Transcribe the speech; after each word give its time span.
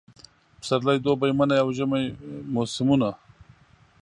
پسرلی، 0.59 0.97
دوبی، 1.03 1.29
منی 1.37 1.57
اوژمی 1.63 2.03
موسمونه 2.53 3.11